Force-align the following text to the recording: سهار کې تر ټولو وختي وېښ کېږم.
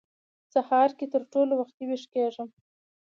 سهار 0.53 0.89
کې 0.97 1.05
تر 1.13 1.21
ټولو 1.31 1.53
وختي 1.61 1.83
وېښ 1.87 2.03
کېږم. 2.13 2.47